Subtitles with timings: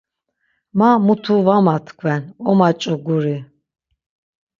[0.77, 3.37] Ma mutu var matkven omaç̌u guri.